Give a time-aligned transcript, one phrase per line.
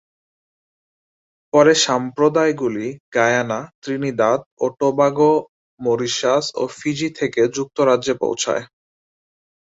[1.53, 5.33] পরে, সম্প্রদায়গুলি Guyana, Trinidad ও টোবাগো,
[5.79, 8.63] মরিশাস ও ফিজি থেকে যুক্তরাজ্যে পৌঁছায়।